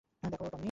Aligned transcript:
দেখ, 0.23 0.41
টমি। 0.43 0.59